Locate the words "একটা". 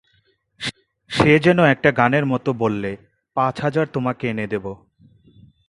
1.65-1.91